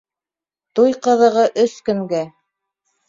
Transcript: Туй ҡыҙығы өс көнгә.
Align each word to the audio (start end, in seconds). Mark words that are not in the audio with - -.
Туй 0.79 0.95
ҡыҙығы 1.07 1.45
өс 1.65 1.77
көнгә. 1.91 2.23